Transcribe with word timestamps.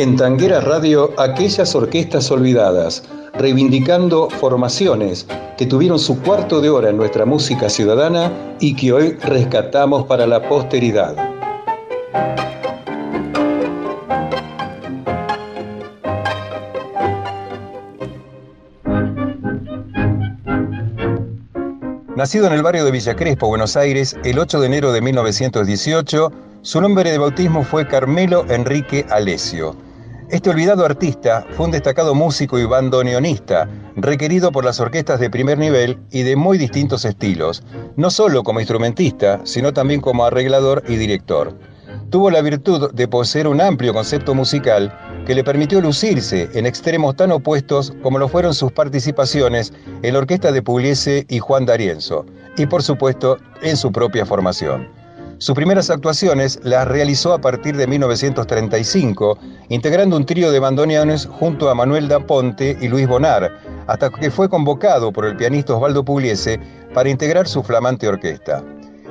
En 0.00 0.16
Tanguera 0.16 0.62
Radio, 0.62 1.12
aquellas 1.18 1.74
orquestas 1.74 2.30
olvidadas, 2.30 3.02
reivindicando 3.34 4.30
formaciones 4.30 5.26
que 5.58 5.66
tuvieron 5.66 5.98
su 5.98 6.22
cuarto 6.22 6.62
de 6.62 6.70
hora 6.70 6.88
en 6.88 6.96
nuestra 6.96 7.26
música 7.26 7.68
ciudadana 7.68 8.32
y 8.60 8.74
que 8.76 8.94
hoy 8.94 9.10
rescatamos 9.22 10.06
para 10.06 10.26
la 10.26 10.48
posteridad. 10.48 11.14
Nacido 22.16 22.46
en 22.46 22.54
el 22.54 22.62
barrio 22.62 22.86
de 22.86 22.90
Villa 22.90 23.14
Crespo, 23.14 23.48
Buenos 23.48 23.76
Aires, 23.76 24.16
el 24.24 24.38
8 24.38 24.60
de 24.60 24.66
enero 24.66 24.92
de 24.92 25.02
1918, 25.02 26.32
su 26.62 26.80
nombre 26.80 27.10
de 27.10 27.18
bautismo 27.18 27.64
fue 27.64 27.86
Carmelo 27.86 28.46
Enrique 28.48 29.04
Alesio. 29.10 29.89
Este 30.30 30.48
olvidado 30.48 30.84
artista 30.84 31.44
fue 31.56 31.66
un 31.66 31.72
destacado 31.72 32.14
músico 32.14 32.56
y 32.56 32.64
bandoneonista, 32.64 33.68
requerido 33.96 34.52
por 34.52 34.64
las 34.64 34.78
orquestas 34.78 35.18
de 35.18 35.28
primer 35.28 35.58
nivel 35.58 35.98
y 36.12 36.22
de 36.22 36.36
muy 36.36 36.56
distintos 36.56 37.04
estilos, 37.04 37.64
no 37.96 38.10
solo 38.10 38.44
como 38.44 38.60
instrumentista, 38.60 39.40
sino 39.42 39.72
también 39.72 40.00
como 40.00 40.24
arreglador 40.24 40.84
y 40.86 40.94
director. 40.94 41.58
Tuvo 42.10 42.30
la 42.30 42.42
virtud 42.42 42.92
de 42.92 43.08
poseer 43.08 43.48
un 43.48 43.60
amplio 43.60 43.92
concepto 43.92 44.32
musical 44.32 44.96
que 45.26 45.34
le 45.34 45.42
permitió 45.42 45.80
lucirse 45.80 46.48
en 46.54 46.64
extremos 46.64 47.16
tan 47.16 47.32
opuestos 47.32 47.92
como 48.00 48.20
lo 48.20 48.28
fueron 48.28 48.54
sus 48.54 48.70
participaciones 48.70 49.72
en 50.02 50.12
la 50.12 50.20
orquesta 50.20 50.52
de 50.52 50.62
Pugliese 50.62 51.26
y 51.28 51.40
Juan 51.40 51.66
D'Arienzo, 51.66 52.24
y 52.56 52.66
por 52.66 52.84
supuesto 52.84 53.36
en 53.62 53.76
su 53.76 53.90
propia 53.90 54.24
formación. 54.24 54.99
Sus 55.40 55.54
primeras 55.54 55.88
actuaciones 55.88 56.60
las 56.64 56.86
realizó 56.86 57.32
a 57.32 57.40
partir 57.40 57.74
de 57.74 57.86
1935, 57.86 59.38
integrando 59.70 60.18
un 60.18 60.26
trío 60.26 60.52
de 60.52 60.58
bandoneones 60.58 61.24
junto 61.24 61.70
a 61.70 61.74
Manuel 61.74 62.08
da 62.08 62.20
Ponte 62.20 62.76
y 62.78 62.88
Luis 62.88 63.08
Bonar, 63.08 63.50
hasta 63.86 64.10
que 64.10 64.30
fue 64.30 64.50
convocado 64.50 65.10
por 65.10 65.24
el 65.24 65.36
pianista 65.36 65.74
Osvaldo 65.74 66.04
Pugliese 66.04 66.60
para 66.92 67.08
integrar 67.08 67.48
su 67.48 67.62
flamante 67.62 68.06
orquesta. 68.06 68.62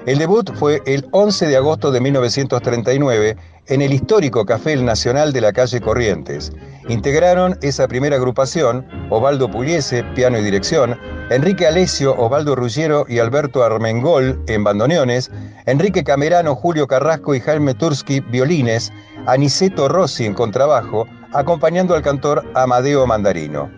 El 0.06 0.20
debut 0.20 0.54
fue 0.54 0.84
el 0.86 1.08
11 1.14 1.48
de 1.48 1.58
agosto 1.58 1.92
de 1.92 2.00
1939 2.00 3.36
en 3.66 3.82
el 3.82 3.92
histórico 3.92 4.46
Café 4.46 4.74
El 4.74 4.86
Nacional 4.86 5.34
de 5.34 5.42
la 5.42 5.52
calle 5.52 5.82
Corrientes. 5.82 6.52
Integraron 6.90 7.58
esa 7.64 7.88
primera 7.88 8.18
agrupación 8.18 8.86
Osvaldo 9.10 9.50
Pugliese, 9.50 10.04
piano 10.14 10.38
y 10.38 10.44
dirección, 10.44 10.96
Enrique 11.30 11.68
Alesio, 11.68 12.16
Osvaldo 12.18 12.56
Ruggiero 12.56 13.06
y 13.08 13.20
Alberto 13.20 13.64
Armengol 13.64 14.42
en 14.48 14.64
bandoneones, 14.64 15.30
Enrique 15.68 16.04
Camerano, 16.04 16.56
Julio 16.56 16.88
Carrasco 16.88 17.36
y 17.36 17.40
Jaime 17.40 17.76
Tursky 17.76 18.20
violines, 18.20 18.92
Aniceto 19.28 19.88
Rossi 19.88 20.26
en 20.26 20.34
contrabajo, 20.34 21.06
acompañando 21.32 21.94
al 21.94 22.02
cantor 22.02 22.44
Amadeo 22.56 23.06
Mandarino. 23.06 23.70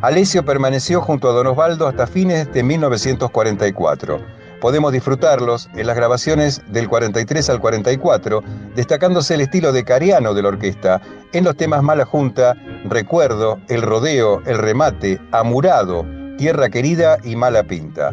Alesio 0.00 0.46
permaneció 0.46 1.02
junto 1.02 1.28
a 1.28 1.34
Don 1.34 1.48
Osvaldo 1.48 1.88
hasta 1.88 2.06
fines 2.06 2.50
de 2.54 2.62
1944. 2.62 4.18
Podemos 4.62 4.90
disfrutarlos 4.90 5.68
en 5.74 5.86
las 5.86 5.96
grabaciones 5.96 6.62
del 6.68 6.88
43 6.88 7.50
al 7.50 7.60
44, 7.60 8.42
destacándose 8.74 9.34
el 9.34 9.42
estilo 9.42 9.72
de 9.72 9.84
Cariano 9.84 10.32
de 10.32 10.40
la 10.40 10.48
orquesta 10.48 11.02
en 11.34 11.44
los 11.44 11.54
temas 11.54 11.82
Mala 11.82 12.06
Junta, 12.06 12.54
Recuerdo, 12.84 13.58
El 13.68 13.82
Rodeo, 13.82 14.40
El 14.46 14.56
Remate, 14.56 15.20
Amurado, 15.32 16.06
Tierra 16.36 16.68
Querida 16.68 17.18
y 17.22 17.36
Mala 17.36 17.62
Pinta. 17.62 18.12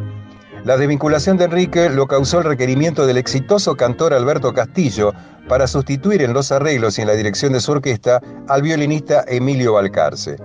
La 0.64 0.78
desvinculación 0.78 1.38
de 1.38 1.46
Enrique 1.46 1.90
lo 1.90 2.06
causó 2.06 2.38
el 2.38 2.44
requerimiento 2.44 3.08
del 3.08 3.18
exitoso 3.18 3.76
cantor 3.76 4.14
Alberto 4.14 4.54
Castillo 4.54 5.12
para 5.48 5.66
sustituir 5.66 6.22
en 6.22 6.34
los 6.34 6.52
arreglos 6.52 6.98
y 6.98 7.02
en 7.02 7.08
la 7.08 7.14
dirección 7.14 7.54
de 7.54 7.60
su 7.60 7.72
orquesta 7.72 8.22
al 8.48 8.62
violinista 8.62 9.26
Emilio 9.28 9.74
Balcarce. 9.74 10.36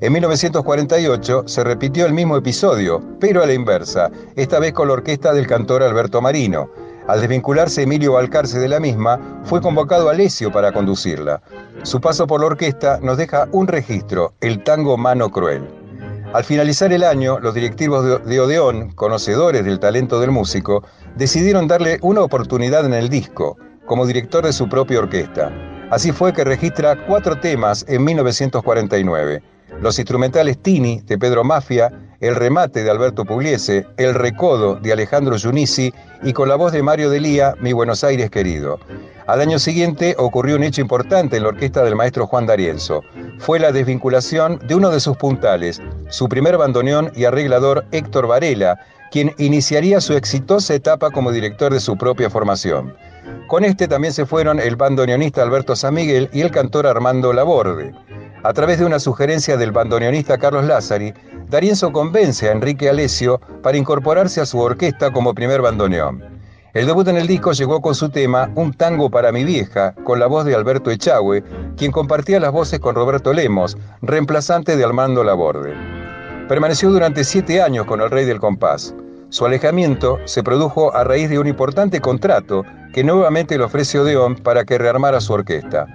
En 0.00 0.12
1948 0.12 1.44
se 1.46 1.64
repitió 1.64 2.06
el 2.06 2.12
mismo 2.12 2.36
episodio, 2.36 3.02
pero 3.18 3.42
a 3.42 3.46
la 3.46 3.52
inversa, 3.52 4.10
esta 4.36 4.60
vez 4.60 4.72
con 4.72 4.86
la 4.86 4.94
orquesta 4.94 5.32
del 5.32 5.48
cantor 5.48 5.82
Alberto 5.82 6.22
Marino. 6.22 6.70
Al 7.08 7.20
desvincularse 7.20 7.82
Emilio 7.82 8.12
Balcarce 8.12 8.60
de 8.60 8.68
la 8.68 8.78
misma, 8.78 9.40
fue 9.42 9.60
convocado 9.60 10.08
Alessio 10.08 10.52
para 10.52 10.72
conducirla. 10.72 11.42
Su 11.82 12.00
paso 12.00 12.28
por 12.28 12.40
la 12.40 12.46
orquesta 12.46 13.00
nos 13.02 13.18
deja 13.18 13.48
un 13.50 13.66
registro, 13.66 14.34
el 14.40 14.62
tango 14.62 14.96
Mano 14.96 15.30
Cruel. 15.30 15.83
Al 16.34 16.42
finalizar 16.42 16.92
el 16.92 17.04
año, 17.04 17.38
los 17.38 17.54
directivos 17.54 18.26
de 18.26 18.40
Odeón, 18.40 18.90
conocedores 18.90 19.64
del 19.64 19.78
talento 19.78 20.18
del 20.18 20.32
músico, 20.32 20.82
decidieron 21.14 21.68
darle 21.68 21.98
una 22.02 22.22
oportunidad 22.22 22.84
en 22.84 22.92
el 22.92 23.08
disco, 23.08 23.56
como 23.86 24.04
director 24.04 24.44
de 24.44 24.52
su 24.52 24.68
propia 24.68 24.98
orquesta. 24.98 25.52
Así 25.92 26.10
fue 26.10 26.32
que 26.32 26.42
registra 26.42 27.06
cuatro 27.06 27.38
temas 27.38 27.84
en 27.86 28.02
1949. 28.02 29.44
Los 29.80 29.96
instrumentales 30.00 30.58
Tini 30.58 31.00
de 31.02 31.18
Pedro 31.18 31.44
Mafia, 31.44 31.92
El 32.18 32.34
remate 32.34 32.82
de 32.82 32.90
Alberto 32.90 33.24
Pugliese, 33.24 33.86
El 33.96 34.14
recodo 34.14 34.74
de 34.74 34.92
Alejandro 34.92 35.36
Giunisi 35.36 35.94
y 36.24 36.32
con 36.32 36.48
la 36.48 36.56
voz 36.56 36.72
de 36.72 36.82
Mario 36.82 37.10
Delía, 37.10 37.54
Mi 37.60 37.72
Buenos 37.72 38.02
Aires 38.02 38.28
querido. 38.28 38.80
Al 39.28 39.40
año 39.40 39.60
siguiente 39.60 40.16
ocurrió 40.18 40.56
un 40.56 40.64
hecho 40.64 40.80
importante 40.80 41.36
en 41.36 41.44
la 41.44 41.50
orquesta 41.50 41.84
del 41.84 41.94
maestro 41.94 42.26
Juan 42.26 42.46
D'Arienzo. 42.46 43.02
Fue 43.38 43.58
la 43.58 43.72
desvinculación 43.72 44.58
de 44.66 44.74
uno 44.74 44.90
de 44.90 45.00
sus 45.00 45.16
puntales, 45.16 45.82
su 46.08 46.28
primer 46.28 46.56
bandoneón 46.56 47.12
y 47.14 47.24
arreglador 47.24 47.84
Héctor 47.92 48.26
Varela, 48.26 48.78
quien 49.10 49.34
iniciaría 49.38 50.00
su 50.00 50.14
exitosa 50.14 50.74
etapa 50.74 51.10
como 51.10 51.30
director 51.30 51.72
de 51.72 51.80
su 51.80 51.96
propia 51.96 52.30
formación. 52.30 52.96
Con 53.46 53.64
este 53.64 53.86
también 53.86 54.12
se 54.12 54.26
fueron 54.26 54.58
el 54.58 54.76
bandoneonista 54.76 55.42
Alberto 55.42 55.76
San 55.76 55.94
Miguel 55.94 56.28
y 56.32 56.40
el 56.40 56.50
cantor 56.50 56.86
Armando 56.86 57.32
Laborde. 57.32 57.94
A 58.42 58.52
través 58.52 58.78
de 58.78 58.84
una 58.84 58.98
sugerencia 58.98 59.56
del 59.56 59.72
bandoneonista 59.72 60.38
Carlos 60.38 60.64
Lázari, 60.64 61.14
D'Arienzo 61.48 61.92
convence 61.92 62.48
a 62.48 62.52
Enrique 62.52 62.88
Alesio 62.88 63.40
para 63.62 63.76
incorporarse 63.76 64.40
a 64.40 64.46
su 64.46 64.58
orquesta 64.58 65.12
como 65.12 65.34
primer 65.34 65.62
bandoneón. 65.62 66.33
El 66.74 66.86
debut 66.86 67.06
en 67.06 67.16
el 67.16 67.28
disco 67.28 67.52
llegó 67.52 67.80
con 67.80 67.94
su 67.94 68.08
tema 68.08 68.50
Un 68.56 68.72
tango 68.74 69.08
para 69.08 69.30
mi 69.30 69.44
vieja, 69.44 69.94
con 70.02 70.18
la 70.18 70.26
voz 70.26 70.44
de 70.44 70.56
Alberto 70.56 70.90
Echagüe, 70.90 71.44
quien 71.76 71.92
compartía 71.92 72.40
las 72.40 72.50
voces 72.50 72.80
con 72.80 72.96
Roberto 72.96 73.32
Lemos, 73.32 73.78
reemplazante 74.02 74.76
de 74.76 74.82
Armando 74.82 75.22
Laborde. 75.22 75.72
Permaneció 76.48 76.90
durante 76.90 77.22
siete 77.22 77.62
años 77.62 77.86
con 77.86 78.00
el 78.00 78.10
Rey 78.10 78.24
del 78.24 78.40
Compás. 78.40 78.92
Su 79.28 79.46
alejamiento 79.46 80.18
se 80.24 80.42
produjo 80.42 80.92
a 80.92 81.04
raíz 81.04 81.30
de 81.30 81.38
un 81.38 81.46
importante 81.46 82.00
contrato 82.00 82.64
que 82.92 83.04
nuevamente 83.04 83.56
le 83.56 83.62
ofreció 83.62 84.02
Odeón 84.02 84.34
para 84.34 84.64
que 84.64 84.76
rearmara 84.76 85.20
su 85.20 85.32
orquesta. 85.32 85.86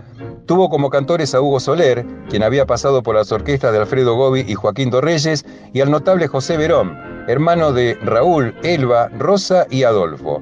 Tuvo 0.45 0.69
como 0.69 0.89
cantores 0.89 1.35
a 1.35 1.41
Hugo 1.41 1.59
Soler, 1.59 2.05
quien 2.29 2.41
había 2.41 2.65
pasado 2.65 3.03
por 3.03 3.15
las 3.15 3.33
orquestas 3.33 3.73
de 3.73 3.79
Alfredo 3.79 4.15
Gobi 4.15 4.45
y 4.47 4.55
Joaquín 4.55 4.91
Torreyes, 4.91 5.45
y 5.73 5.81
al 5.81 5.91
notable 5.91 6.27
José 6.27 6.55
Verón, 6.55 7.18
hermano 7.29 7.71
de 7.71 7.95
Raúl, 8.01 8.55
Elba, 8.63 9.07
Rosa 9.09 9.67
y 9.69 9.83
Adolfo. 9.83 10.41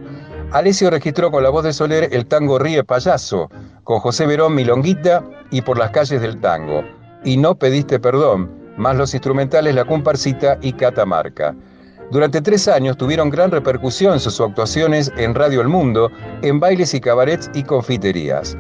Alessio 0.52 0.90
registró 0.90 1.30
con 1.30 1.44
la 1.44 1.50
voz 1.50 1.66
de 1.66 1.74
Soler 1.74 2.08
el 2.14 2.26
tango 2.26 2.60
Ríe 2.60 2.82
Payaso, 2.86 3.50
con 3.84 4.00
José 4.00 4.26
Verón 4.26 4.56
Milonguita 4.56 5.22
y 5.52 5.62
Por 5.62 5.78
las 5.78 5.92
calles 5.92 6.22
del 6.22 6.40
tango. 6.40 6.86
Y 7.26 7.36
no 7.36 7.56
pediste 7.56 8.00
perdón, 8.00 8.50
más 8.78 8.96
los 8.96 9.14
instrumentales 9.14 9.76
La 9.76 9.84
Comparsita 9.84 10.58
y 10.62 10.72
Catamarca. 10.72 11.54
Durante 12.10 12.42
tres 12.42 12.70
años 12.70 12.96
tuvieron 12.96 13.30
gran 13.30 13.52
repercusión 13.52 14.22
sus 14.22 14.40
actuaciones 14.40 15.12
en 15.18 15.36
Radio 15.36 15.60
El 15.60 15.68
Mundo, 15.68 16.10
en 16.42 16.62
bailes 16.62 16.94
y 16.94 17.02
cabarets 17.02 17.52
y 17.54 17.64
confiterías. 17.64 18.56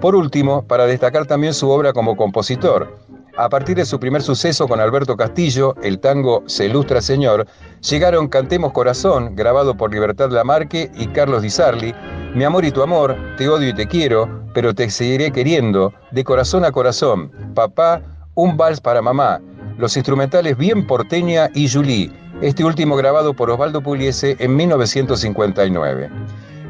Por 0.00 0.16
último, 0.16 0.64
para 0.66 0.86
destacar 0.86 1.26
también 1.26 1.54
su 1.54 1.70
obra 1.70 1.92
como 1.92 2.16
compositor, 2.16 2.92
a 3.38 3.48
partir 3.48 3.76
de 3.76 3.84
su 3.84 4.00
primer 4.00 4.20
suceso 4.20 4.66
con 4.66 4.80
Alberto 4.80 5.16
Castillo, 5.16 5.76
el 5.82 6.00
tango 6.00 6.42
Se 6.46 6.66
ilustra 6.66 7.00
Señor, 7.00 7.46
llegaron 7.88 8.26
Cantemos 8.26 8.72
Corazón, 8.72 9.36
grabado 9.36 9.76
por 9.76 9.92
Libertad 9.92 10.30
Lamarque 10.30 10.90
y 10.96 11.06
Carlos 11.06 11.42
Di 11.42 11.50
Sarli, 11.50 11.94
Mi 12.34 12.42
amor 12.42 12.64
y 12.64 12.72
tu 12.72 12.82
amor, 12.82 13.16
Te 13.36 13.48
odio 13.48 13.68
y 13.68 13.74
te 13.74 13.86
quiero, 13.86 14.28
pero 14.54 14.74
te 14.74 14.90
seguiré 14.90 15.30
queriendo, 15.30 15.92
De 16.10 16.24
corazón 16.24 16.64
a 16.64 16.72
corazón, 16.72 17.30
Papá, 17.54 18.02
Un 18.34 18.56
vals 18.56 18.80
para 18.80 19.02
mamá, 19.02 19.40
los 19.78 19.96
instrumentales 19.96 20.56
Bien 20.56 20.84
Porteña 20.84 21.48
y 21.54 21.68
Julie, 21.68 22.10
este 22.42 22.64
último 22.64 22.96
grabado 22.96 23.34
por 23.34 23.50
Osvaldo 23.50 23.80
Pugliese 23.80 24.36
en 24.40 24.56
1959. 24.56 26.10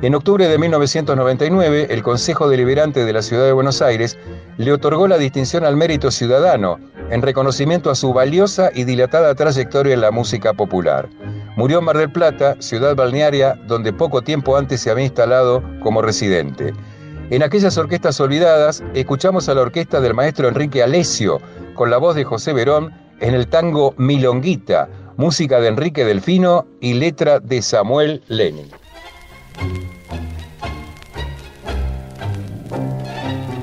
En 0.01 0.15
octubre 0.15 0.47
de 0.47 0.59
1999, 0.59 1.89
el 1.91 2.05
Consejo 2.05 2.49
Deliberante 2.49 3.05
de 3.05 3.13
la 3.13 3.21
Ciudad 3.21 3.47
de 3.47 3.53
Buenos 3.53 3.83
Aires 3.83 4.17
le 4.57 4.73
otorgó 4.73 5.09
la 5.09 5.19
distinción 5.19 5.65
al 5.65 5.77
mérito 5.77 6.13
ciudadano 6.13 6.79
en 7.11 7.21
reconocimiento 7.21 7.91
a 7.91 7.97
su 7.97 8.13
valiosa 8.13 8.71
y 8.73 8.85
dilatada 8.85 9.35
trayectoria 9.35 9.95
en 9.95 10.01
la 10.01 10.13
música 10.13 10.53
popular. 10.53 11.09
Murió 11.57 11.81
en 11.81 11.85
Mar 11.87 11.99
del 11.99 12.13
Plata, 12.13 12.55
ciudad 12.61 12.95
balnearia 12.95 13.59
donde 13.67 13.93
poco 13.93 14.23
tiempo 14.23 14.57
antes 14.57 14.83
se 14.83 14.93
había 14.93 15.07
instalado 15.07 15.65
como 15.83 16.01
residente. 16.01 16.73
En 17.31 17.43
aquellas 17.43 17.77
orquestas 17.77 18.21
olvidadas, 18.21 18.85
escuchamos 18.95 19.49
a 19.49 19.55
la 19.55 19.63
orquesta 19.63 20.01
del 20.01 20.15
maestro 20.15 20.47
Enrique 20.47 20.81
Alesio, 20.81 21.41
con 21.75 21.91
la 21.91 21.99
voz 21.99 22.15
de 22.15 22.23
José 22.23 22.53
Verón, 22.53 22.93
en 23.19 23.35
el 23.35 23.49
tango 23.49 23.95
Milonguita, 23.97 24.89
música 25.17 25.59
de 25.59 25.67
Enrique 25.67 26.05
Delfino 26.05 26.69
y 26.81 26.95
letra 26.95 27.41
de 27.41 27.63
Samuel 27.63 28.23
Lenin. 28.29 28.69
Thank 29.59 29.79
you. 33.53 33.58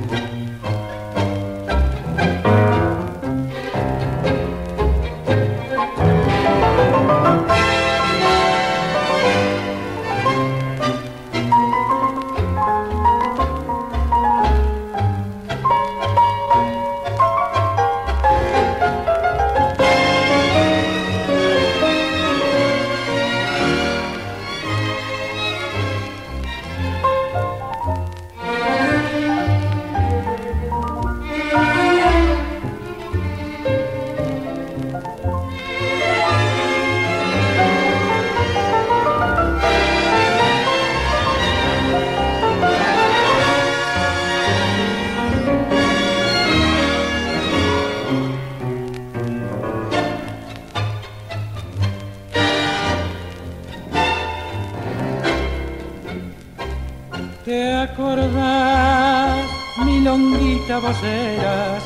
Recordás, 57.45 59.37
mi 59.85 59.99
longuita 60.01 60.79
vos 60.79 60.97
eras 61.03 61.83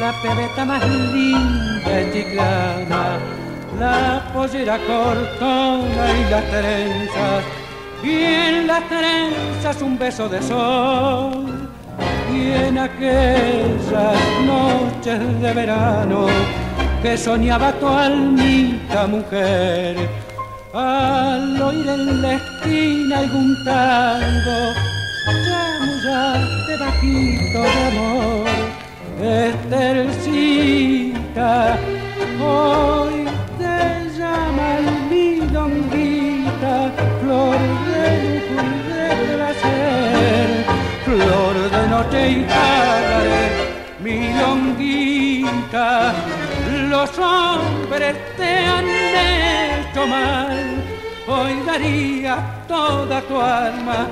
la 0.00 0.12
pebeta 0.22 0.64
más 0.64 0.86
linda 0.88 2.12
chiclana, 2.12 3.18
la 3.78 4.22
pollera 4.32 4.78
cortona 4.78 6.04
y 6.18 6.30
las 6.30 6.44
trenzas, 6.44 7.44
y 8.02 8.10
en 8.10 8.66
las 8.66 8.82
trenzas 8.88 9.82
un 9.82 9.98
beso 9.98 10.28
de 10.28 10.40
sol, 10.42 11.68
y 12.32 12.52
en 12.52 12.78
aquellas 12.78 14.16
noches 14.46 15.40
de 15.40 15.52
verano 15.52 16.26
que 17.02 17.16
soñaba 17.16 17.72
tu 17.72 17.88
almita 17.88 19.06
mujer, 19.06 19.96
al 20.72 21.62
oír 21.62 21.88
en 21.88 22.22
la 22.22 22.34
esquina 22.34 23.18
algún 23.18 23.64
tango, 23.64 24.74
chamullaste 25.46 26.76
bajito 26.78 27.62
de 27.62 27.82
amor, 27.88 28.46
Estercita, 30.02 31.52
hoy 32.40 33.16
te 33.58 33.78
llama 34.18 34.66
el 34.78 34.88
milonguita, 35.10 36.74
flor 37.22 37.58
de 37.86 38.06
lujo 38.22 38.56
y 38.62 38.68
de 38.90 39.08
placer, 39.34 40.48
flor 41.04 41.54
de 41.70 41.82
noche 41.88 42.20
y 42.30 42.32
tarde, 42.44 43.38
milonguita, 44.02 45.88
los 46.90 47.18
hombres 47.18 48.16
te 48.36 48.58
han 48.58 48.84
hecho 48.88 50.06
mal, 50.06 50.82
hoy 51.26 51.62
daría 51.66 52.64
toda 52.68 53.20
tu 53.22 53.40
alma 53.40 54.08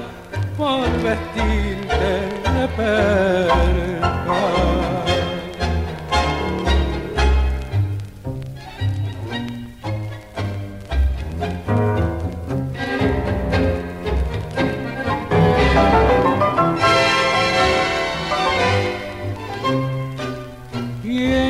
por 0.56 0.88
vestirte 1.02 2.04
de 2.52 2.68
perca. 2.76 3.84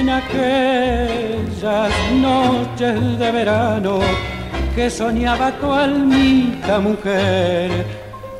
En 0.06 0.10
aquellas 1.64 2.12
noches 2.20 3.18
de 3.18 3.32
verano 3.32 3.98
que 4.74 4.90
soñaba 4.90 5.50
tu 5.52 5.72
almita 5.72 6.78
mujer, 6.78 7.86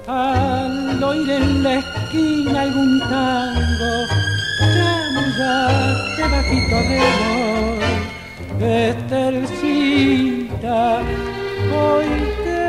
al 0.07 1.03
oír 1.03 1.31
en 1.31 1.63
la 1.63 1.77
esquina 1.77 2.61
algún 2.63 3.01
tango, 3.01 4.07
chamullaste 4.75 6.23
bajito 6.35 6.77
de 6.89 6.99
amor, 7.13 7.79
Estercita, 8.61 10.83
hoy 11.75 12.11
te 12.45 12.67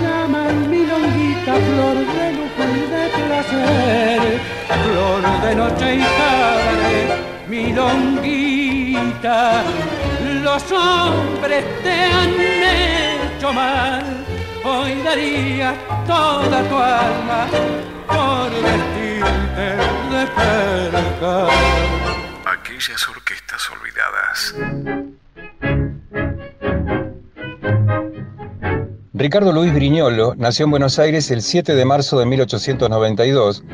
llaman 0.00 0.54
milonguita, 0.70 1.52
flor 1.66 1.96
de 2.16 2.26
lujo 2.38 2.62
y 2.72 2.74
de 2.92 3.04
placer, 3.16 4.22
flor 4.84 5.22
de 5.42 5.50
noche 5.54 5.88
y 5.96 5.98
tarde, 6.00 6.65
milonguita, 7.48 9.42
los 10.42 10.72
hombres 10.72 11.64
te 11.82 11.92
han 11.92 12.34
hecho 12.40 13.52
mal, 13.52 14.02
hoy 14.64 15.02
daría 15.02 15.74
toda 16.06 16.62
tu 16.68 16.76
alma 16.76 17.46
por 18.06 18.50
vestirte 18.50 19.76
de 20.10 20.26
perca. 20.36 21.46
Aquellas 22.44 23.08
orquestas 23.08 23.70
olvidadas. 23.70 24.54
Ricardo 29.18 29.50
Luis 29.50 29.72
Briñolo 29.72 30.34
nació 30.36 30.64
en 30.66 30.72
Buenos 30.72 30.98
Aires 30.98 31.30
el 31.30 31.40
7 31.40 31.74
de 31.74 31.84
marzo 31.86 32.18
de 32.18 32.26
1892, 32.26 33.64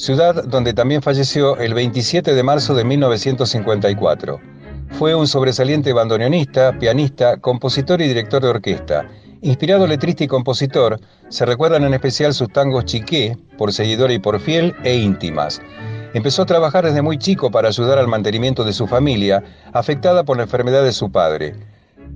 ciudad 0.00 0.44
donde 0.44 0.72
también 0.72 1.02
falleció 1.02 1.58
el 1.58 1.74
27 1.74 2.34
de 2.34 2.42
marzo 2.42 2.74
de 2.74 2.84
1954. 2.84 4.40
Fue 4.98 5.14
un 5.14 5.26
sobresaliente 5.26 5.92
bandoneonista, 5.92 6.72
pianista, 6.78 7.36
compositor 7.36 8.00
y 8.00 8.08
director 8.08 8.40
de 8.40 8.48
orquesta. 8.48 9.06
Inspirado 9.42 9.86
letrista 9.86 10.24
y 10.24 10.26
compositor, 10.26 10.98
se 11.28 11.44
recuerdan 11.44 11.84
en 11.84 11.92
especial 11.92 12.32
sus 12.32 12.50
tangos 12.50 12.86
Chiqué, 12.86 13.36
por 13.58 13.74
seguidora 13.74 14.14
y 14.14 14.18
por 14.18 14.40
fiel, 14.40 14.74
e 14.84 14.96
íntimas. 14.96 15.60
Empezó 16.14 16.42
a 16.42 16.46
trabajar 16.46 16.86
desde 16.86 17.02
muy 17.02 17.18
chico 17.18 17.50
para 17.50 17.68
ayudar 17.68 17.98
al 17.98 18.08
mantenimiento 18.08 18.64
de 18.64 18.72
su 18.72 18.86
familia, 18.86 19.44
afectada 19.74 20.24
por 20.24 20.38
la 20.38 20.44
enfermedad 20.44 20.82
de 20.82 20.92
su 20.92 21.12
padre. 21.12 21.56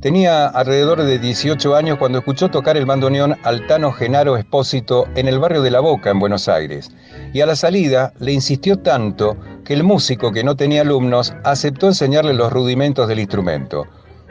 Tenía 0.05 0.49
alrededor 0.49 1.03
de 1.03 1.19
18 1.19 1.75
años 1.75 1.97
cuando 1.97 2.19
escuchó 2.19 2.51
tocar 2.51 2.77
el 2.77 2.85
bandoneón 2.85 3.37
Altano 3.43 3.91
Genaro 3.91 4.37
Espósito 4.37 5.07
en 5.15 5.29
el 5.29 5.39
barrio 5.39 5.63
de 5.63 5.71
La 5.71 5.81
Boca, 5.81 6.11
en 6.11 6.19
Buenos 6.19 6.47
Aires. 6.47 6.91
Y 7.33 7.41
a 7.41 7.47
la 7.47 7.57
salida 7.57 8.13
le 8.19 8.33
insistió 8.33 8.77
tanto 8.81 9.39
que 9.65 9.73
el 9.73 9.83
músico, 9.83 10.31
que 10.31 10.45
no 10.45 10.57
tenía 10.57 10.83
alumnos, 10.83 11.33
aceptó 11.43 11.87
enseñarle 11.87 12.35
los 12.35 12.53
rudimentos 12.53 13.09
del 13.09 13.19
instrumento. 13.19 13.87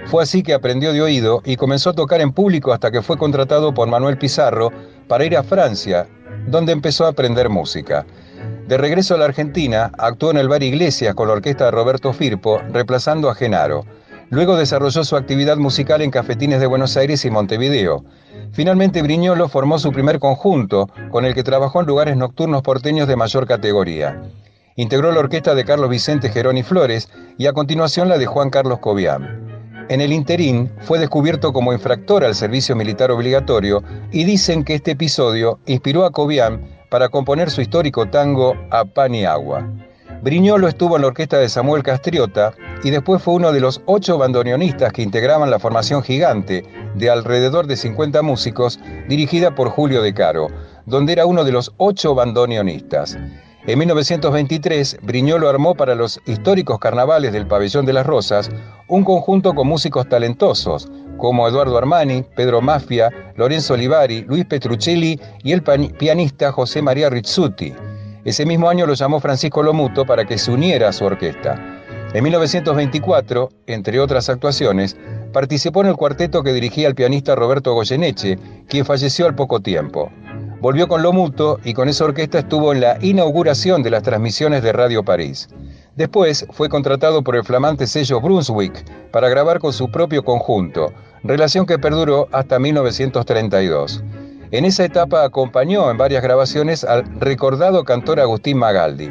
Fue 0.05 0.21
así 0.21 0.43
que 0.43 0.53
aprendió 0.53 0.93
de 0.93 1.01
oído 1.01 1.41
y 1.43 1.55
comenzó 1.55 1.89
a 1.89 1.93
tocar 1.93 2.21
en 2.21 2.33
público 2.33 2.71
hasta 2.71 2.91
que 2.91 3.01
fue 3.01 3.17
contratado 3.17 3.73
por 3.73 3.87
Manuel 3.87 4.19
Pizarro 4.19 4.71
para 5.07 5.25
ir 5.25 5.35
a 5.35 5.41
Francia, 5.41 6.05
donde 6.45 6.71
empezó 6.71 7.07
a 7.07 7.09
aprender 7.09 7.49
música. 7.49 8.05
De 8.67 8.77
regreso 8.77 9.15
a 9.15 9.17
la 9.17 9.25
Argentina, 9.25 9.91
actuó 9.97 10.29
en 10.29 10.37
el 10.37 10.49
Bar 10.49 10.61
Iglesias 10.61 11.15
con 11.15 11.29
la 11.29 11.33
orquesta 11.33 11.65
de 11.65 11.71
Roberto 11.71 12.13
Firpo, 12.13 12.61
reemplazando 12.71 13.27
a 13.27 13.33
Genaro. 13.33 13.85
Luego 14.29 14.55
desarrolló 14.55 15.03
su 15.03 15.15
actividad 15.15 15.57
musical 15.57 16.01
en 16.01 16.11
cafetines 16.11 16.59
de 16.59 16.67
Buenos 16.67 16.97
Aires 16.97 17.23
y 17.25 17.29
Montevideo. 17.29 18.03
Finalmente 18.51 19.01
Briñolo 19.01 19.47
formó 19.49 19.79
su 19.79 19.91
primer 19.91 20.19
conjunto, 20.19 20.87
con 21.11 21.25
el 21.25 21.33
que 21.33 21.43
trabajó 21.43 21.81
en 21.81 21.87
lugares 21.87 22.17
nocturnos 22.17 22.61
porteños 22.61 23.07
de 23.07 23.15
mayor 23.15 23.47
categoría. 23.47 24.21
Integró 24.75 25.11
la 25.11 25.19
orquesta 25.19 25.53
de 25.55 25.65
Carlos 25.65 25.89
Vicente 25.89 26.29
Geroni 26.29 26.63
Flores 26.63 27.09
y 27.37 27.45
a 27.45 27.53
continuación 27.53 28.09
la 28.09 28.17
de 28.17 28.25
Juan 28.25 28.49
Carlos 28.49 28.79
Cobian. 28.79 29.53
En 29.89 30.01
el 30.01 30.13
interín 30.13 30.71
fue 30.81 30.97
descubierto 30.97 31.51
como 31.51 31.73
infractor 31.73 32.23
al 32.23 32.35
servicio 32.35 32.75
militar 32.75 33.11
obligatorio 33.11 33.83
y 34.11 34.23
dicen 34.23 34.63
que 34.63 34.75
este 34.75 34.91
episodio 34.91 35.59
inspiró 35.65 36.05
a 36.05 36.11
Cobian 36.11 36.67
para 36.89 37.09
componer 37.09 37.49
su 37.51 37.61
histórico 37.61 38.09
tango 38.09 38.55
A 38.71 38.85
Pan 38.85 39.13
y 39.13 39.25
Agua. 39.25 39.67
Briñolo 40.23 40.69
estuvo 40.69 40.95
en 40.95 41.01
la 41.01 41.09
orquesta 41.09 41.37
de 41.37 41.49
Samuel 41.49 41.83
Castriota 41.83 42.53
y 42.81 42.91
después 42.91 43.21
fue 43.21 43.33
uno 43.33 43.51
de 43.51 43.59
los 43.59 43.81
ocho 43.87 44.17
bandoneonistas 44.17 44.93
que 44.93 45.01
integraban 45.01 45.51
la 45.51 45.59
formación 45.59 46.01
gigante 46.01 46.63
de 46.95 47.09
alrededor 47.09 47.67
de 47.67 47.75
50 47.75 48.21
músicos 48.21 48.79
dirigida 49.09 49.53
por 49.53 49.67
Julio 49.67 50.01
De 50.01 50.13
Caro, 50.13 50.47
donde 50.85 51.11
era 51.11 51.25
uno 51.25 51.43
de 51.43 51.51
los 51.51 51.73
ocho 51.75 52.15
bandoneonistas. 52.15 53.17
En 53.67 53.79
1923, 53.79 54.99
Briñolo 55.01 55.49
armó 55.49 55.75
para 55.75 55.93
los 55.93 56.21
históricos 56.25 56.79
carnavales 56.79 57.33
del 57.33 57.45
Pabellón 57.45 57.85
de 57.85 57.91
las 57.91 58.05
Rosas 58.05 58.49
un 58.87 59.03
conjunto 59.03 59.53
con 59.53 59.67
músicos 59.67 60.07
talentosos, 60.07 60.89
como 61.17 61.49
Eduardo 61.49 61.77
Armani, 61.77 62.23
Pedro 62.33 62.61
Mafia, 62.61 63.09
Lorenzo 63.35 63.73
Olivari, 63.73 64.21
Luis 64.21 64.45
Petruccelli 64.45 65.19
y 65.43 65.51
el 65.51 65.63
pianista 65.63 66.53
José 66.53 66.81
María 66.81 67.09
Rizzuti. 67.09 67.73
Ese 68.25 68.45
mismo 68.45 68.69
año 68.69 68.85
lo 68.85 68.93
llamó 68.93 69.19
Francisco 69.19 69.61
Lomuto 69.61 70.05
para 70.05 70.25
que 70.25 70.37
se 70.37 70.51
uniera 70.51 70.89
a 70.89 70.93
su 70.93 71.03
orquesta. 71.03 71.81
En 72.13 72.23
1924, 72.23 73.49
entre 73.67 73.99
otras 73.99 74.29
actuaciones, 74.29 74.95
participó 75.33 75.81
en 75.81 75.87
el 75.87 75.95
cuarteto 75.95 76.41
que 76.41 76.53
dirigía 76.53 76.87
el 76.87 76.95
pianista 76.95 77.35
Roberto 77.35 77.73
Goyeneche, 77.73 78.37
quien 78.69 78.85
falleció 78.85 79.25
al 79.25 79.35
poco 79.35 79.59
tiempo. 79.59 80.09
Volvió 80.61 80.87
con 80.87 81.03
Lomuto 81.03 81.59
y 81.65 81.73
con 81.73 81.89
esa 81.89 82.05
orquesta 82.05 82.39
estuvo 82.39 82.71
en 82.71 82.79
la 82.79 82.97
inauguración 83.01 83.83
de 83.83 83.89
las 83.89 84.03
transmisiones 84.03 84.63
de 84.63 84.71
Radio 84.71 85.03
París. 85.03 85.49
Después 85.97 86.47
fue 86.51 86.69
contratado 86.69 87.23
por 87.23 87.35
el 87.35 87.43
flamante 87.43 87.87
sello 87.87 88.21
Brunswick 88.21 88.85
para 89.11 89.27
grabar 89.27 89.59
con 89.59 89.73
su 89.73 89.91
propio 89.91 90.23
conjunto, 90.23 90.93
relación 91.23 91.65
que 91.65 91.77
perduró 91.77 92.29
hasta 92.31 92.57
1932. 92.59 94.01
En 94.53 94.65
esa 94.65 94.85
etapa 94.85 95.23
acompañó 95.23 95.89
en 95.89 95.97
varias 95.97 96.21
grabaciones 96.21 96.83
al 96.83 97.05
recordado 97.19 97.83
cantor 97.85 98.19
Agustín 98.19 98.59
Magaldi. 98.59 99.09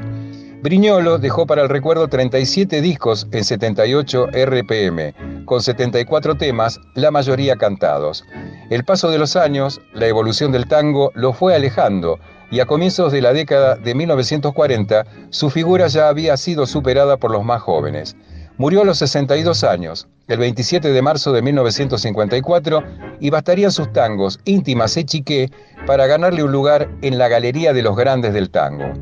Briñolo 0.62 1.18
dejó 1.18 1.48
para 1.48 1.62
el 1.62 1.68
recuerdo 1.68 2.06
37 2.06 2.80
discos 2.80 3.26
en 3.32 3.42
78 3.42 4.28
RPM, 4.28 5.44
con 5.44 5.60
74 5.60 6.36
temas, 6.36 6.78
la 6.94 7.10
mayoría 7.10 7.56
cantados. 7.56 8.24
El 8.70 8.84
paso 8.84 9.10
de 9.10 9.18
los 9.18 9.34
años, 9.34 9.80
la 9.94 10.06
evolución 10.06 10.52
del 10.52 10.68
tango 10.68 11.10
lo 11.16 11.32
fue 11.32 11.56
alejando 11.56 12.20
y 12.52 12.60
a 12.60 12.66
comienzos 12.66 13.10
de 13.10 13.22
la 13.22 13.32
década 13.32 13.74
de 13.74 13.96
1940 13.96 15.06
su 15.30 15.50
figura 15.50 15.88
ya 15.88 16.08
había 16.08 16.36
sido 16.36 16.66
superada 16.66 17.16
por 17.16 17.32
los 17.32 17.44
más 17.44 17.60
jóvenes. 17.62 18.14
Murió 18.58 18.82
a 18.82 18.84
los 18.84 18.98
62 18.98 19.64
años, 19.64 20.08
el 20.28 20.38
27 20.38 20.92
de 20.92 21.02
marzo 21.02 21.32
de 21.32 21.42
1954, 21.42 22.82
y 23.18 23.30
bastarían 23.30 23.72
sus 23.72 23.92
tangos 23.92 24.40
íntimas 24.44 24.96
y 24.96 25.04
chiqué 25.04 25.50
para 25.86 26.06
ganarle 26.06 26.44
un 26.44 26.52
lugar 26.52 26.88
en 27.00 27.18
la 27.18 27.28
galería 27.28 27.72
de 27.72 27.82
los 27.82 27.96
grandes 27.96 28.34
del 28.34 28.50
tango. 28.50 28.92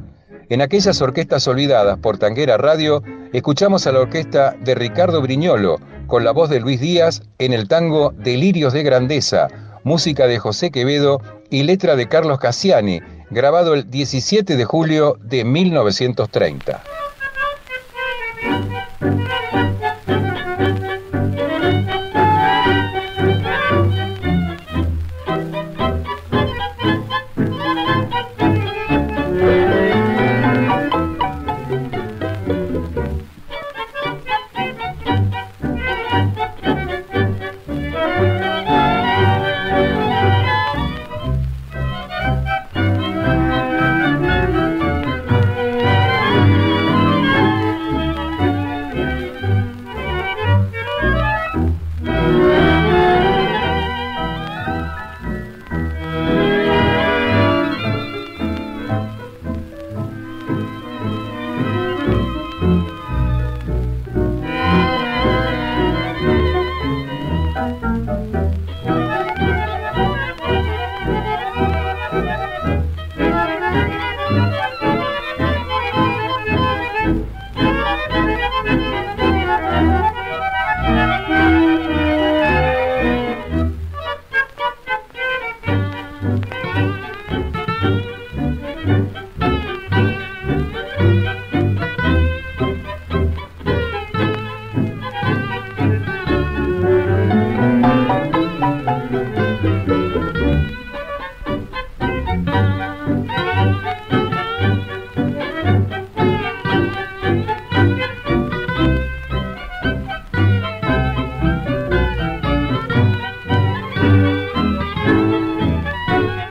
En 0.49 0.63
aquellas 0.63 1.01
orquestas 1.01 1.47
olvidadas 1.47 1.99
por 1.99 2.19
Tanguera 2.19 2.57
Radio, 2.57 3.03
escuchamos 3.33 3.87
a 3.87 3.93
la 3.93 4.01
orquesta 4.01 4.57
de 4.61 4.75
Ricardo 4.75 5.21
Briñolo, 5.21 5.79
con 6.07 6.25
la 6.25 6.33
voz 6.33 6.51
de 6.51 6.61
Luis 6.61 6.81
Díaz 6.81 7.23
en 7.39 7.53
el 7.53 7.69
tango 7.69 8.13
Delirios 8.17 8.73
de 8.73 8.83
Grandeza, 8.83 9.49
música 9.85 10.27
de 10.27 10.39
José 10.39 10.71
Quevedo 10.71 11.21
y 11.51 11.63
letra 11.63 11.97
de 11.97 12.09
Carlos 12.09 12.39
Cassiani, 12.39 13.01
grabado 13.31 13.75
el 13.75 13.91
17 13.91 14.57
de 14.57 14.65
julio 14.65 15.17
de 15.23 15.45
1930. 15.45 16.83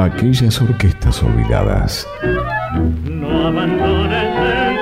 Aquellas 0.09 0.61
orquestas 0.61 1.23
olvidadas. 1.23 2.07
No 3.05 3.47
abandones 3.47 4.35
el 4.47 4.77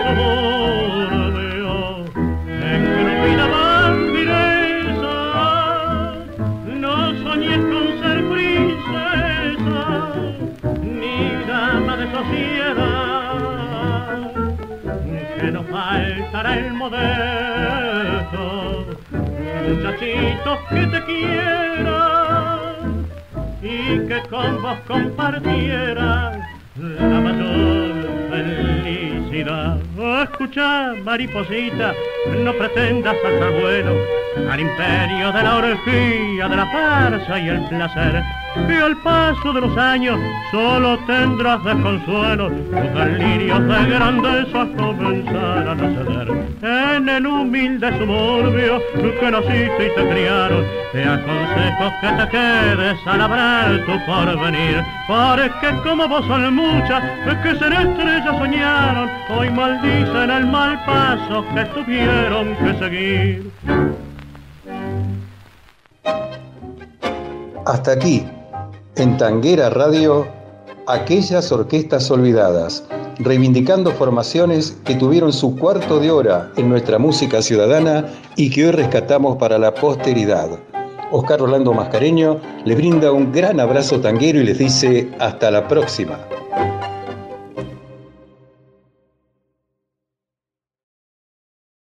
engrupida 2.75 3.45
vampiresa, 3.47 5.15
no 6.83 6.95
soñes 7.23 7.61
con 7.71 7.85
ser 8.01 8.19
princesa, 8.33 9.85
ni 10.81 11.17
dama 11.47 11.93
de 11.97 12.05
sociedad, 12.17 13.37
que 15.39 15.47
no 15.51 15.61
faltará 15.63 16.51
el 16.57 16.73
modelo, 16.73 18.45
muchachitos 19.67 20.59
que 20.69 20.83
te 20.87 20.99
quieran 21.05 22.06
y 23.67 24.07
que 24.07 24.21
con 24.29 24.61
vos 24.61 24.77
compartiera 24.87 26.39
la 26.77 27.19
mayor 27.19 28.07
felicidad. 28.29 29.77
escucha, 30.23 30.93
mariposita, 31.03 31.93
no 32.43 32.53
pretendas 32.53 33.15
alzar 33.25 33.51
vuelo 33.59 33.95
al 34.49 34.59
imperio 34.59 35.31
de 35.31 35.43
la 35.43 35.55
orgía, 35.57 36.47
de 36.47 36.55
la 36.55 36.65
farsa 36.65 37.39
y 37.39 37.49
el 37.49 37.61
placer 37.67 38.23
y 38.55 38.73
al 38.73 38.97
paso 38.97 39.53
de 39.53 39.61
los 39.61 39.77
años 39.77 40.19
solo 40.51 40.97
tendrás 41.05 41.63
desconsuelo, 41.63 42.49
tus 42.49 42.93
delirios 42.93 43.59
de 43.67 43.85
grandeza 43.89 44.67
comenzarán 44.77 45.79
a 45.79 46.03
ceder. 46.03 46.47
En 46.61 47.09
el 47.09 47.27
humilde 47.27 47.97
suburbio 47.99 48.81
que 49.19 49.31
naciste 49.31 49.87
y 49.87 49.95
te 49.95 50.09
criaron, 50.09 50.65
te 50.91 51.03
aconsejo 51.03 51.93
que 52.01 52.07
te 52.07 52.29
quedes 52.29 53.07
a 53.07 53.17
labrar 53.17 53.85
tu 53.85 54.05
porvenir, 54.05 54.83
porque 55.07 55.81
como 55.83 56.07
vos 56.07 56.25
son 56.25 56.55
muchas 56.55 57.03
que 57.43 57.55
ser 57.55 57.73
estrellas 57.73 58.37
soñaron, 58.37 59.09
hoy 59.29 59.49
maldicen 59.51 60.31
el 60.31 60.47
mal 60.47 60.83
paso 60.85 61.45
que 61.53 61.65
tuvieron 61.65 62.55
que 62.55 62.73
seguir. 62.79 63.51
Hasta 67.65 67.91
aquí 67.91 68.25
en 68.97 69.15
Tanguera 69.17 69.69
Radio, 69.69 70.27
aquellas 70.87 71.51
orquestas 71.51 72.09
olvidadas, 72.09 72.83
reivindicando 73.19 73.91
formaciones 73.91 74.75
que 74.85 74.95
tuvieron 74.95 75.31
su 75.31 75.55
cuarto 75.55 75.99
de 75.99 76.09
hora 76.09 76.51
en 76.57 76.69
nuestra 76.69 76.97
música 76.97 77.41
ciudadana 77.41 78.05
y 78.35 78.49
que 78.49 78.65
hoy 78.65 78.71
rescatamos 78.71 79.37
para 79.37 79.59
la 79.59 79.73
posteridad. 79.73 80.49
Oscar 81.11 81.41
Orlando 81.41 81.73
Mascareño 81.73 82.39
les 82.65 82.75
brinda 82.75 83.11
un 83.11 83.31
gran 83.31 83.59
abrazo 83.59 84.01
tanguero 84.01 84.41
y 84.41 84.45
les 84.45 84.57
dice 84.57 85.09
hasta 85.19 85.51
la 85.51 85.67
próxima. 85.67 86.17